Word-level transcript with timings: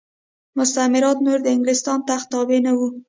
مستعمرات 0.57 1.17
نور 1.25 1.39
د 1.43 1.47
انګلستان 1.55 1.99
تخت 2.09 2.27
تابع 2.31 2.59
نه 2.67 2.71
وو. 2.77 2.87